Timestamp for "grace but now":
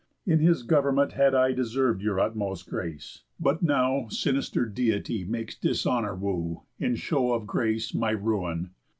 2.67-4.07